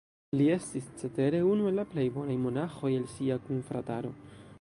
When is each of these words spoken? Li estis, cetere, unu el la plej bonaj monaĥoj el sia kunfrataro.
Li 0.39 0.45
estis, 0.53 0.85
cetere, 1.01 1.41
unu 1.49 1.67
el 1.71 1.77
la 1.79 1.85
plej 1.91 2.05
bonaj 2.15 2.37
monaĥoj 2.47 2.93
el 3.01 3.07
sia 3.13 3.37
kunfrataro. 3.45 4.13